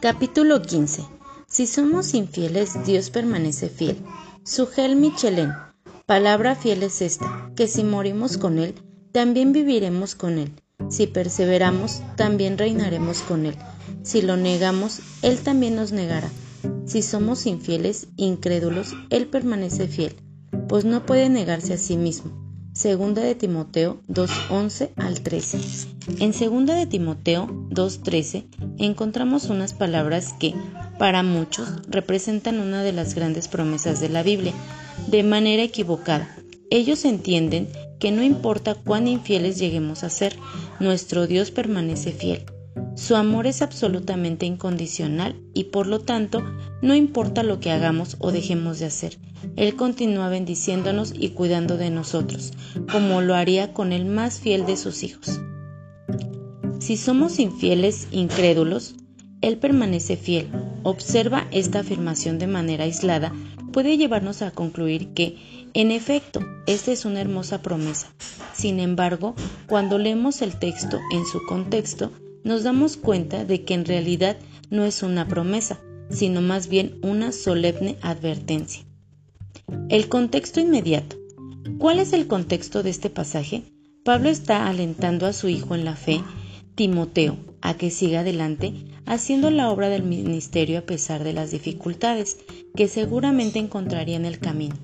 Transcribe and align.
Capítulo 0.00 0.62
15. 0.62 1.02
Si 1.46 1.66
somos 1.66 2.14
infieles, 2.14 2.86
Dios 2.86 3.10
permanece 3.10 3.68
fiel. 3.68 3.98
Sugel 4.44 4.96
Michelén. 4.96 5.52
Palabra 6.06 6.54
fiel 6.54 6.82
es 6.84 7.02
esta, 7.02 7.52
que 7.54 7.68
si 7.68 7.84
morimos 7.84 8.38
con 8.38 8.58
Él, 8.58 8.74
también 9.12 9.52
viviremos 9.52 10.14
con 10.14 10.38
Él. 10.38 10.54
Si 10.88 11.06
perseveramos, 11.06 12.00
también 12.16 12.56
reinaremos 12.56 13.20
con 13.20 13.44
Él. 13.44 13.56
Si 14.02 14.22
lo 14.22 14.38
negamos, 14.38 15.00
Él 15.20 15.38
también 15.40 15.76
nos 15.76 15.92
negará. 15.92 16.30
Si 16.86 17.02
somos 17.02 17.44
infieles, 17.44 18.06
incrédulos, 18.16 18.94
Él 19.10 19.26
permanece 19.26 19.86
fiel, 19.86 20.16
pues 20.66 20.86
no 20.86 21.04
puede 21.04 21.28
negarse 21.28 21.74
a 21.74 21.78
sí 21.78 21.98
mismo. 21.98 22.49
Segunda 22.72 23.22
de 23.22 23.34
Timoteo 23.34 24.00
2.11 24.08 24.90
al 24.96 25.20
13. 25.20 25.58
En 26.20 26.32
Segunda 26.32 26.74
de 26.74 26.86
Timoteo 26.86 27.48
2.13 27.70 28.44
encontramos 28.78 29.46
unas 29.46 29.74
palabras 29.74 30.32
que, 30.38 30.54
para 30.96 31.24
muchos, 31.24 31.68
representan 31.88 32.60
una 32.60 32.84
de 32.84 32.92
las 32.92 33.14
grandes 33.14 33.48
promesas 33.48 34.00
de 34.00 34.08
la 34.08 34.22
Biblia, 34.22 34.52
de 35.08 35.24
manera 35.24 35.64
equivocada. 35.64 36.36
Ellos 36.70 37.04
entienden 37.04 37.68
que 37.98 38.12
no 38.12 38.22
importa 38.22 38.76
cuán 38.76 39.08
infieles 39.08 39.58
lleguemos 39.58 40.04
a 40.04 40.10
ser, 40.10 40.36
nuestro 40.78 41.26
Dios 41.26 41.50
permanece 41.50 42.12
fiel. 42.12 42.44
Su 43.00 43.16
amor 43.16 43.46
es 43.46 43.62
absolutamente 43.62 44.44
incondicional 44.44 45.34
y 45.54 45.64
por 45.64 45.86
lo 45.86 46.00
tanto 46.00 46.42
no 46.82 46.94
importa 46.94 47.42
lo 47.42 47.58
que 47.58 47.70
hagamos 47.70 48.18
o 48.18 48.30
dejemos 48.30 48.78
de 48.78 48.84
hacer. 48.84 49.16
Él 49.56 49.74
continúa 49.74 50.28
bendiciéndonos 50.28 51.14
y 51.18 51.30
cuidando 51.30 51.78
de 51.78 51.88
nosotros, 51.88 52.52
como 52.92 53.22
lo 53.22 53.34
haría 53.34 53.72
con 53.72 53.94
el 53.94 54.04
más 54.04 54.40
fiel 54.40 54.66
de 54.66 54.76
sus 54.76 55.02
hijos. 55.02 55.40
Si 56.78 56.98
somos 56.98 57.38
infieles, 57.38 58.06
incrédulos, 58.10 58.96
Él 59.40 59.56
permanece 59.56 60.18
fiel. 60.18 60.50
Observa 60.82 61.46
esta 61.52 61.80
afirmación 61.80 62.38
de 62.38 62.48
manera 62.48 62.84
aislada 62.84 63.32
puede 63.72 63.96
llevarnos 63.96 64.42
a 64.42 64.50
concluir 64.50 65.14
que, 65.14 65.38
en 65.72 65.90
efecto, 65.90 66.40
esta 66.66 66.92
es 66.92 67.06
una 67.06 67.22
hermosa 67.22 67.62
promesa. 67.62 68.08
Sin 68.52 68.78
embargo, 68.78 69.34
cuando 69.66 69.96
leemos 69.96 70.42
el 70.42 70.58
texto 70.58 70.98
en 71.14 71.24
su 71.24 71.40
contexto, 71.46 72.12
nos 72.44 72.62
damos 72.62 72.96
cuenta 72.96 73.44
de 73.44 73.64
que 73.64 73.74
en 73.74 73.84
realidad 73.84 74.36
no 74.70 74.84
es 74.84 75.02
una 75.02 75.26
promesa, 75.28 75.80
sino 76.10 76.40
más 76.40 76.68
bien 76.68 76.98
una 77.02 77.32
solemne 77.32 77.96
advertencia. 78.02 78.84
El 79.88 80.08
contexto 80.08 80.60
inmediato. 80.60 81.16
¿Cuál 81.78 81.98
es 81.98 82.12
el 82.12 82.26
contexto 82.26 82.82
de 82.82 82.90
este 82.90 83.10
pasaje? 83.10 83.62
Pablo 84.04 84.28
está 84.28 84.68
alentando 84.68 85.26
a 85.26 85.32
su 85.32 85.48
hijo 85.48 85.74
en 85.74 85.84
la 85.84 85.96
fe, 85.96 86.22
Timoteo, 86.74 87.36
a 87.60 87.74
que 87.74 87.90
siga 87.90 88.20
adelante 88.20 88.74
haciendo 89.10 89.50
la 89.50 89.70
obra 89.70 89.88
del 89.88 90.04
ministerio 90.04 90.78
a 90.78 90.82
pesar 90.82 91.24
de 91.24 91.32
las 91.32 91.50
dificultades 91.50 92.38
que 92.76 92.86
seguramente 92.86 93.58
encontraría 93.58 94.16
en 94.16 94.24
el 94.24 94.38
camino. 94.38 94.76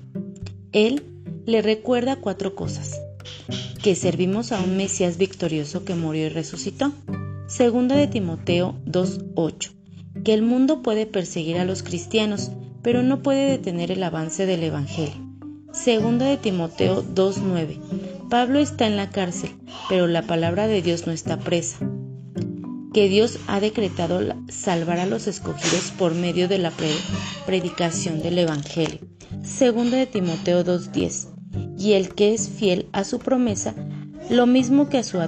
Él 0.73 1.03
le 1.45 1.61
recuerda 1.61 2.17
cuatro 2.17 2.53
cosas. 2.53 2.99
Que 3.81 3.95
servimos 3.95 4.51
a 4.51 4.59
un 4.59 4.75
Mesías 4.75 5.17
victorioso 5.17 5.85
que 5.85 5.95
murió 5.95 6.25
y 6.25 6.29
resucitó. 6.29 6.91
Segunda 7.47 7.95
de 7.95 8.07
Timoteo 8.07 8.75
2.8. 8.85 9.71
Que 10.25 10.33
el 10.33 10.41
mundo 10.41 10.81
puede 10.81 11.05
perseguir 11.05 11.57
a 11.57 11.63
los 11.63 11.81
cristianos, 11.81 12.51
pero 12.81 13.03
no 13.03 13.21
puede 13.21 13.49
detener 13.49 13.89
el 13.89 14.03
avance 14.03 14.45
del 14.45 14.63
Evangelio. 14.63 15.15
Segunda 15.71 16.25
de 16.25 16.35
Timoteo 16.35 17.05
2.9. 17.05 18.27
Pablo 18.29 18.59
está 18.59 18.85
en 18.85 18.97
la 18.97 19.11
cárcel, 19.11 19.51
pero 19.87 20.07
la 20.07 20.23
palabra 20.23 20.67
de 20.67 20.81
Dios 20.81 21.07
no 21.07 21.13
está 21.13 21.39
presa. 21.39 21.77
Que 22.93 23.07
Dios 23.07 23.39
ha 23.47 23.61
decretado 23.61 24.19
salvar 24.49 24.99
a 24.99 25.05
los 25.05 25.27
escogidos 25.27 25.93
por 25.97 26.15
medio 26.15 26.49
de 26.49 26.57
la 26.57 26.73
predicación 27.45 28.21
del 28.21 28.39
Evangelio. 28.39 28.99
Segunda 29.43 29.95
de 29.95 30.05
Timoteo 30.05 30.65
2.10. 30.65 31.77
Y 31.79 31.93
el 31.93 32.13
que 32.13 32.33
es 32.33 32.49
fiel 32.49 32.89
a 32.91 33.05
su 33.05 33.19
promesa, 33.19 33.73
lo 34.29 34.47
mismo 34.47 34.89
que 34.89 34.97
a 34.97 35.03
su 35.03 35.21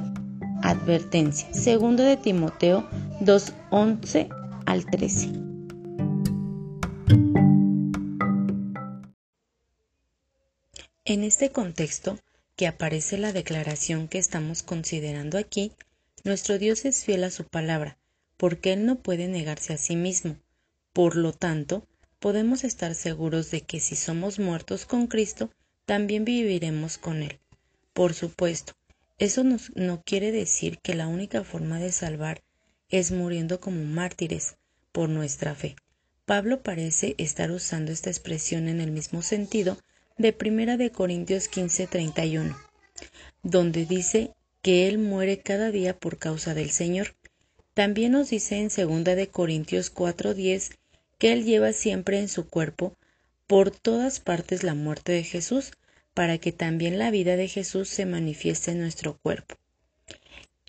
advertencia. 0.63 1.51
Segundo 1.53 2.03
de 2.03 2.17
Timoteo 2.17 2.87
2.11 3.21 4.29
al 4.65 4.85
13. 4.85 5.49
En 11.05 11.23
este 11.23 11.49
contexto 11.51 12.19
que 12.55 12.67
aparece 12.67 13.17
la 13.17 13.33
declaración 13.33 14.07
que 14.07 14.19
estamos 14.19 14.63
considerando 14.63 15.37
aquí, 15.37 15.71
nuestro 16.23 16.59
Dios 16.59 16.85
es 16.85 17.03
fiel 17.03 17.23
a 17.23 17.31
su 17.31 17.45
palabra, 17.45 17.97
porque 18.37 18.73
Él 18.73 18.85
no 18.85 18.97
puede 18.97 19.27
negarse 19.27 19.73
a 19.73 19.77
sí 19.77 19.95
mismo. 19.95 20.35
Por 20.93 21.15
lo 21.15 21.33
tanto, 21.33 21.87
podemos 22.19 22.63
estar 22.63 22.93
seguros 22.93 23.49
de 23.49 23.61
que 23.61 23.79
si 23.79 23.95
somos 23.95 24.39
muertos 24.39 24.85
con 24.85 25.07
Cristo, 25.07 25.49
también 25.85 26.25
viviremos 26.25 26.97
con 26.97 27.23
Él. 27.23 27.39
Por 27.93 28.13
supuesto, 28.13 28.73
eso 29.19 29.43
no 29.43 30.01
quiere 30.03 30.31
decir 30.31 30.79
que 30.79 30.95
la 30.95 31.07
única 31.07 31.43
forma 31.43 31.79
de 31.79 31.91
salvar 31.91 32.41
es 32.89 33.11
muriendo 33.11 33.59
como 33.59 33.83
mártires 33.83 34.55
por 34.91 35.09
nuestra 35.09 35.53
fe. 35.55 35.75
Pablo 36.25 36.61
parece 36.61 37.15
estar 37.17 37.51
usando 37.51 37.91
esta 37.91 38.09
expresión 38.09 38.67
en 38.67 38.81
el 38.81 38.91
mismo 38.91 39.21
sentido 39.21 39.77
de 40.17 40.35
1 40.39 40.77
de 40.77 40.91
Corintios 40.91 41.49
15:31, 41.49 42.55
donde 43.43 43.85
dice 43.85 44.31
que 44.61 44.87
él 44.87 44.97
muere 44.97 45.39
cada 45.39 45.71
día 45.71 45.97
por 45.97 46.17
causa 46.17 46.53
del 46.53 46.71
Señor. 46.71 47.15
También 47.73 48.11
nos 48.11 48.29
dice 48.29 48.57
en 48.57 48.69
2 48.69 49.15
de 49.15 49.27
Corintios 49.27 49.89
4:10 49.89 50.71
que 51.17 51.33
él 51.33 51.45
lleva 51.45 51.73
siempre 51.73 52.19
en 52.19 52.29
su 52.29 52.47
cuerpo 52.47 52.95
por 53.47 53.71
todas 53.71 54.19
partes 54.19 54.63
la 54.63 54.75
muerte 54.75 55.11
de 55.11 55.23
Jesús, 55.23 55.71
para 56.13 56.37
que 56.37 56.51
también 56.51 56.99
la 56.99 57.11
vida 57.11 57.35
de 57.35 57.47
Jesús 57.47 57.89
se 57.89 58.05
manifieste 58.05 58.71
en 58.71 58.79
nuestro 58.79 59.17
cuerpo. 59.17 59.55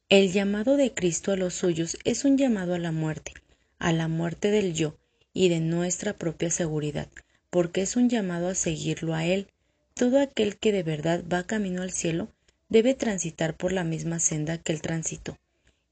El 0.08 0.32
llamado 0.32 0.76
de 0.76 0.92
Cristo 0.92 1.32
a 1.32 1.36
los 1.36 1.54
suyos 1.54 1.96
es 2.04 2.24
un 2.24 2.36
llamado 2.36 2.74
a 2.74 2.78
la 2.78 2.92
muerte, 2.92 3.34
a 3.78 3.92
la 3.92 4.08
muerte 4.08 4.50
del 4.50 4.74
yo 4.74 4.96
y 5.32 5.48
de 5.48 5.60
nuestra 5.60 6.14
propia 6.14 6.50
seguridad, 6.50 7.08
porque 7.48 7.82
es 7.82 7.96
un 7.96 8.08
llamado 8.08 8.48
a 8.48 8.54
seguirlo 8.54 9.14
a 9.14 9.24
Él. 9.24 9.46
Todo 9.94 10.18
aquel 10.20 10.56
que 10.56 10.72
de 10.72 10.82
verdad 10.82 11.22
va 11.32 11.44
camino 11.44 11.82
al 11.82 11.92
cielo 11.92 12.28
debe 12.68 12.94
transitar 12.94 13.56
por 13.56 13.72
la 13.72 13.84
misma 13.84 14.18
senda 14.18 14.58
que 14.58 14.72
Él 14.72 14.82
transitó. 14.82 15.36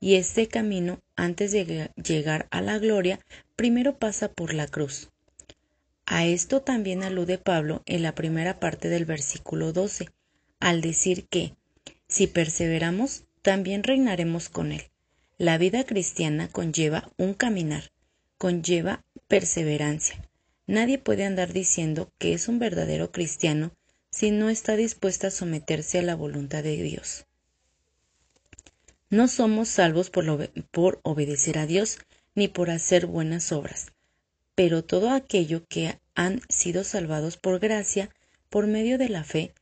Y 0.01 0.15
este 0.15 0.47
camino, 0.47 1.01
antes 1.17 1.53
de 1.53 1.91
llegar 1.97 2.47
a 2.51 2.61
la 2.61 2.79
gloria, 2.79 3.21
primero 3.57 3.99
pasa 3.99 4.31
por 4.33 4.55
la 4.55 4.67
cruz. 4.69 5.11
A 6.11 6.25
esto 6.25 6.63
también 6.63 7.03
alude 7.03 7.37
Pablo 7.37 7.83
en 7.85 8.03
la 8.03 8.15
primera 8.15 8.59
parte 8.59 8.89
del 8.89 9.05
versículo 9.05 9.75
12, 9.75 10.09
al 10.59 10.81
decir 10.81 11.29
que, 11.29 11.55
si 12.09 12.27
perseveramos, 12.27 13.25
también 13.43 13.83
reinaremos 13.83 14.49
con 14.49 14.73
Él. 14.73 14.85
La 15.37 15.59
vida 15.59 15.85
cristiana 15.85 16.49
conlleva 16.49 17.13
un 17.19 17.35
caminar, 17.35 17.93
conlleva 18.39 19.05
perseverancia. 19.29 20.27
Nadie 20.67 20.97
puede 20.97 21.27
andar 21.27 21.53
diciendo 21.53 22.11
que 22.17 22.33
es 22.33 22.49
un 22.49 22.59
verdadero 22.59 23.13
cristiano 23.13 23.73
si 24.11 24.31
no 24.31 24.49
está 24.49 24.77
dispuesta 24.77 25.27
a 25.27 25.31
someterse 25.31 25.99
a 25.99 26.03
la 26.03 26.15
voluntad 26.15 26.63
de 26.63 26.83
Dios. 26.83 27.27
No 29.11 29.29
somos 29.29 29.69
salvos 29.69 30.09
por, 30.09 30.51
por 30.71 31.01
obedecer 31.03 31.59
a 31.59 31.67
Dios 31.67 31.99
ni 32.35 32.49
por 32.49 32.71
hacer 32.71 33.05
buenas 33.05 33.53
obras 33.53 33.93
pero 34.59 34.83
todo 34.83 35.11
aquello 35.11 35.65
que 35.69 36.01
han 36.17 36.41
sido 36.49 36.83
salvados 36.83 37.37
por 37.37 37.61
gracia, 37.61 38.11
por 38.51 38.67
medio 38.67 38.99
de 38.99 39.09
la 39.09 39.23
fe, 39.23 39.55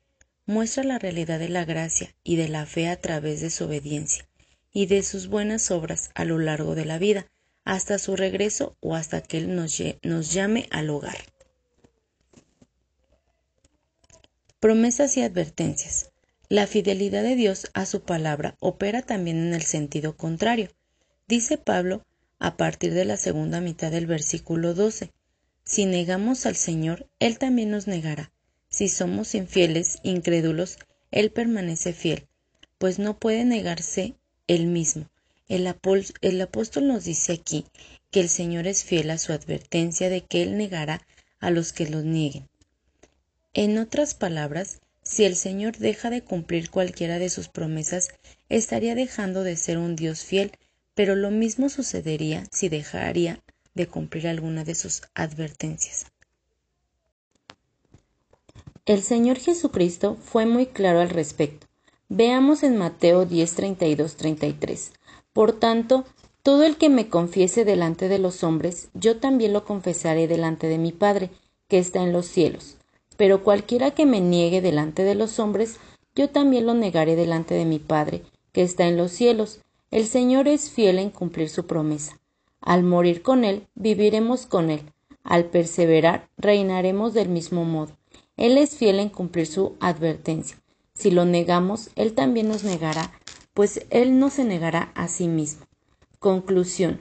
muestra 0.46 0.84
la 0.84 0.98
realidad 0.98 1.38
de 1.38 1.50
la 1.50 1.66
gracia 1.66 2.14
y 2.24 2.36
de 2.36 2.48
la 2.48 2.64
fe 2.64 2.88
a 2.88 2.98
través 2.98 3.42
de 3.42 3.50
su 3.50 3.66
obediencia 3.66 4.26
y 4.72 4.86
de 4.86 5.02
sus 5.02 5.26
buenas 5.26 5.70
obras 5.70 6.12
a 6.14 6.24
lo 6.24 6.38
largo 6.38 6.74
de 6.74 6.86
la 6.86 6.98
vida, 6.98 7.26
hasta 7.62 7.98
su 7.98 8.16
regreso 8.16 8.74
o 8.80 8.94
hasta 8.94 9.20
que 9.20 9.36
Él 9.36 9.54
nos, 9.54 9.76
nos 10.02 10.32
llame 10.32 10.66
al 10.70 10.88
hogar. 10.88 11.18
Promesas 14.60 15.14
y 15.18 15.20
advertencias. 15.20 16.10
La 16.48 16.66
fidelidad 16.66 17.22
de 17.22 17.36
Dios 17.36 17.66
a 17.74 17.84
su 17.84 18.00
palabra 18.00 18.56
opera 18.60 19.02
también 19.02 19.36
en 19.46 19.52
el 19.52 19.62
sentido 19.62 20.16
contrario. 20.16 20.70
Dice 21.28 21.58
Pablo 21.58 22.02
a 22.38 22.56
partir 22.56 22.92
de 22.94 23.04
la 23.04 23.16
segunda 23.16 23.60
mitad 23.60 23.90
del 23.90 24.06
versículo 24.06 24.74
12. 24.74 25.10
Si 25.64 25.86
negamos 25.86 26.46
al 26.46 26.56
Señor, 26.56 27.08
Él 27.18 27.38
también 27.38 27.70
nos 27.70 27.86
negará. 27.86 28.32
Si 28.68 28.88
somos 28.88 29.34
infieles, 29.34 29.98
incrédulos, 30.02 30.78
Él 31.10 31.30
permanece 31.30 31.92
fiel, 31.92 32.26
pues 32.78 32.98
no 32.98 33.18
puede 33.18 33.44
negarse 33.44 34.14
Él 34.46 34.66
mismo. 34.66 35.08
El, 35.48 35.72
el 36.20 36.40
apóstol 36.40 36.88
nos 36.88 37.04
dice 37.04 37.32
aquí 37.32 37.64
que 38.10 38.20
el 38.20 38.28
Señor 38.28 38.66
es 38.66 38.84
fiel 38.84 39.10
a 39.10 39.18
su 39.18 39.32
advertencia 39.32 40.10
de 40.10 40.22
que 40.22 40.42
Él 40.42 40.56
negará 40.56 41.06
a 41.38 41.50
los 41.50 41.72
que 41.72 41.88
lo 41.88 42.02
nieguen. 42.02 42.48
En 43.54 43.78
otras 43.78 44.14
palabras, 44.14 44.80
si 45.02 45.24
el 45.24 45.36
Señor 45.36 45.78
deja 45.78 46.10
de 46.10 46.22
cumplir 46.22 46.68
cualquiera 46.68 47.18
de 47.18 47.30
sus 47.30 47.48
promesas, 47.48 48.08
estaría 48.48 48.94
dejando 48.94 49.44
de 49.44 49.56
ser 49.56 49.78
un 49.78 49.96
Dios 49.96 50.24
fiel 50.24 50.52
pero 50.96 51.14
lo 51.14 51.30
mismo 51.30 51.68
sucedería 51.68 52.44
si 52.50 52.70
dejaría 52.70 53.40
de 53.74 53.86
cumplir 53.86 54.26
alguna 54.26 54.64
de 54.64 54.74
sus 54.74 55.02
advertencias. 55.14 56.06
El 58.86 59.02
Señor 59.02 59.38
Jesucristo 59.38 60.16
fue 60.16 60.46
muy 60.46 60.66
claro 60.66 61.00
al 61.00 61.10
respecto. 61.10 61.66
Veamos 62.08 62.62
en 62.62 62.78
Mateo 62.78 63.26
10, 63.26 63.54
32, 63.54 64.16
33. 64.16 64.92
Por 65.34 65.52
tanto, 65.52 66.06
todo 66.42 66.62
el 66.62 66.76
que 66.76 66.88
me 66.88 67.08
confiese 67.08 67.64
delante 67.66 68.08
de 68.08 68.18
los 68.18 68.42
hombres, 68.42 68.88
yo 68.94 69.18
también 69.18 69.52
lo 69.52 69.64
confesaré 69.64 70.28
delante 70.28 70.66
de 70.66 70.78
mi 70.78 70.92
Padre, 70.92 71.30
que 71.68 71.78
está 71.78 72.02
en 72.02 72.12
los 72.12 72.26
cielos. 72.26 72.76
Pero 73.18 73.44
cualquiera 73.44 73.90
que 73.90 74.06
me 74.06 74.20
niegue 74.20 74.62
delante 74.62 75.02
de 75.02 75.14
los 75.14 75.38
hombres, 75.40 75.76
yo 76.14 76.30
también 76.30 76.64
lo 76.64 76.72
negaré 76.72 77.16
delante 77.16 77.54
de 77.54 77.66
mi 77.66 77.80
Padre, 77.80 78.22
que 78.52 78.62
está 78.62 78.86
en 78.86 78.96
los 78.96 79.10
cielos. 79.10 79.58
El 79.92 80.06
Señor 80.06 80.48
es 80.48 80.70
fiel 80.70 80.98
en 80.98 81.10
cumplir 81.10 81.48
su 81.48 81.66
promesa. 81.66 82.18
Al 82.60 82.82
morir 82.82 83.22
con 83.22 83.44
Él, 83.44 83.68
viviremos 83.76 84.46
con 84.46 84.70
Él. 84.70 84.82
Al 85.22 85.44
perseverar, 85.44 86.28
reinaremos 86.36 87.14
del 87.14 87.28
mismo 87.28 87.64
modo. 87.64 87.96
Él 88.36 88.58
es 88.58 88.76
fiel 88.76 88.98
en 88.98 89.10
cumplir 89.10 89.46
su 89.46 89.76
advertencia. 89.78 90.60
Si 90.92 91.12
lo 91.12 91.24
negamos, 91.24 91.90
Él 91.94 92.14
también 92.14 92.48
nos 92.48 92.64
negará, 92.64 93.12
pues 93.54 93.86
Él 93.90 94.18
no 94.18 94.28
se 94.28 94.44
negará 94.44 94.90
a 94.96 95.06
sí 95.06 95.28
mismo. 95.28 95.66
Conclusión. 96.18 97.00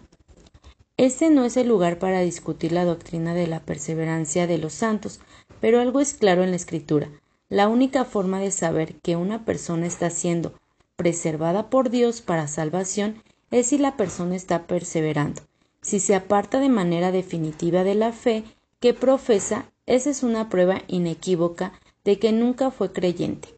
Este 0.95 1.31
no 1.31 1.43
es 1.43 1.57
el 1.57 1.67
lugar 1.67 1.97
para 1.97 2.21
discutir 2.21 2.71
la 2.71 2.85
doctrina 2.85 3.33
de 3.33 3.47
la 3.47 3.61
perseverancia 3.61 4.45
de 4.45 4.59
los 4.59 4.73
santos, 4.73 5.19
pero 5.59 5.81
algo 5.81 6.01
es 6.01 6.13
claro 6.13 6.43
en 6.43 6.51
la 6.51 6.55
Escritura. 6.55 7.09
La 7.49 7.67
única 7.67 8.05
forma 8.05 8.39
de 8.39 8.51
saber 8.51 8.95
que 9.01 9.15
una 9.15 9.43
persona 9.43 9.87
está 9.87 10.09
siendo 10.11 10.53
preservada 10.95 11.69
por 11.69 11.89
Dios 11.89 12.21
para 12.21 12.47
salvación 12.47 13.21
es 13.51 13.67
si 13.67 13.77
la 13.77 13.97
persona 13.97 14.35
está 14.35 14.67
perseverando. 14.67 15.41
Si 15.81 15.99
se 15.99 16.15
aparta 16.15 16.59
de 16.59 16.69
manera 16.69 17.11
definitiva 17.11 17.83
de 17.83 17.95
la 17.95 18.11
fe 18.11 18.43
que 18.79 18.93
profesa, 18.93 19.71
esa 19.85 20.09
es 20.09 20.23
una 20.23 20.49
prueba 20.49 20.81
inequívoca 20.87 21.73
de 22.03 22.19
que 22.19 22.31
nunca 22.31 22.71
fue 22.71 22.91
creyente. 22.91 23.49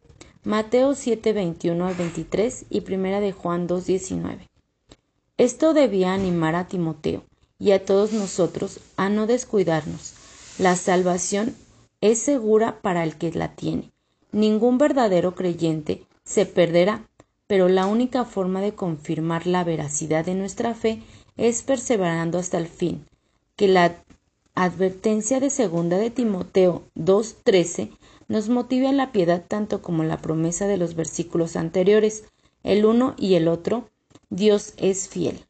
Mateo 0.44 0.94
7, 0.94 1.32
21 1.32 1.86
al 1.86 1.94
23 1.94 2.66
y 2.70 2.82
1 2.86 3.20
de 3.20 3.32
Juan 3.32 3.66
2, 3.66 3.86
19. 3.86 4.48
Esto 5.36 5.74
debía 5.74 6.14
animar 6.14 6.54
a 6.54 6.66
Timoteo 6.66 7.24
y 7.58 7.72
a 7.72 7.84
todos 7.84 8.12
nosotros 8.12 8.80
a 8.96 9.08
no 9.08 9.26
descuidarnos. 9.26 10.14
La 10.58 10.76
salvación 10.76 11.54
es 12.00 12.18
segura 12.18 12.80
para 12.80 13.04
el 13.04 13.16
que 13.16 13.32
la 13.32 13.54
tiene. 13.54 13.92
Ningún 14.32 14.78
verdadero 14.78 15.34
creyente 15.34 16.06
se 16.24 16.46
perderá, 16.46 17.07
pero 17.48 17.68
la 17.68 17.86
única 17.86 18.24
forma 18.24 18.60
de 18.60 18.74
confirmar 18.74 19.48
la 19.48 19.64
veracidad 19.64 20.24
de 20.24 20.36
nuestra 20.36 20.74
fe 20.74 21.02
es 21.36 21.62
perseverando 21.62 22.38
hasta 22.38 22.58
el 22.58 22.68
fin. 22.68 23.04
Que 23.56 23.66
la 23.66 24.04
advertencia 24.54 25.40
de 25.40 25.50
segunda 25.50 25.96
de 25.98 26.10
Timoteo 26.10 26.82
2.13 26.94 27.90
nos 28.28 28.48
motive 28.50 28.86
a 28.86 28.92
la 28.92 29.10
piedad 29.10 29.42
tanto 29.48 29.82
como 29.82 30.04
la 30.04 30.18
promesa 30.18 30.66
de 30.66 30.76
los 30.76 30.94
versículos 30.94 31.56
anteriores, 31.56 32.24
el 32.62 32.84
uno 32.84 33.14
y 33.16 33.34
el 33.34 33.48
otro, 33.48 33.88
Dios 34.28 34.74
es 34.76 35.08
fiel. 35.08 35.47